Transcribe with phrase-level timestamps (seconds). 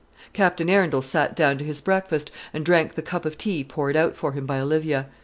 [0.33, 4.15] Captain Arundel sat down to his breakfast, and drank the cup of tea poured out
[4.17, 5.05] for him by Olivia.